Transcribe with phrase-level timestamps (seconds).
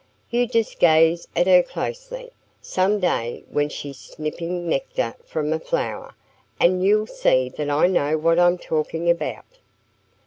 [0.31, 6.15] You just gaze at her closely, some day when she's sipping nectar from a flower,
[6.59, 9.45] and you'll see that I know what I'm talking about."